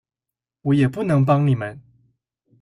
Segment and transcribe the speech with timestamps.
[0.63, 1.79] 我也不能幫你們